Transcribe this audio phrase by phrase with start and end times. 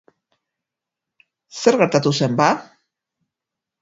[1.65, 2.49] Zer gertatuko zen, ba?